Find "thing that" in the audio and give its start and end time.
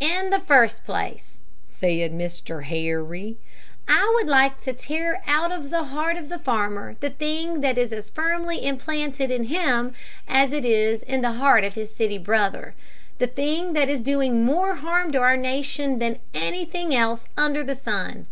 7.08-7.78, 13.26-13.88